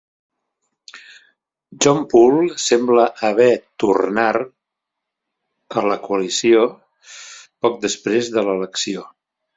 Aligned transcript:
John 1.85 1.99
Poole 2.13 2.57
sembla 2.63 3.05
haver 3.27 3.51
tornar 3.85 4.33
a 5.79 5.85
la 5.93 5.99
coalició 6.09 6.65
poc 7.67 7.83
després 7.89 8.33
de 8.39 8.49
l'elecció. 8.49 9.07